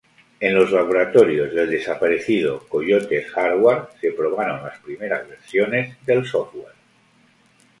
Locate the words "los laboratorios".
0.55-1.53